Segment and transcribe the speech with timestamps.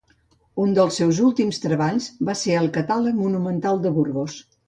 [0.61, 4.43] Un dels seus últims treballs va ser el catàleg monumental de Burgos.